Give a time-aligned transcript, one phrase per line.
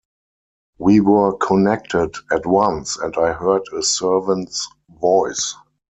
[0.79, 4.67] We were connected at once, and I heard a servant’s
[4.99, 5.53] voice.